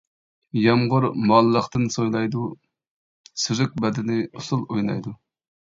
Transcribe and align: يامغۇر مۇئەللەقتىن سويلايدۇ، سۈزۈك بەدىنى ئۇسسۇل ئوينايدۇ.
يامغۇر 0.59 1.05
مۇئەللەقتىن 1.31 1.85
سويلايدۇ، 1.97 2.43
سۈزۈك 3.45 3.79
بەدىنى 3.87 4.21
ئۇسسۇل 4.27 4.67
ئوينايدۇ. 4.69 5.17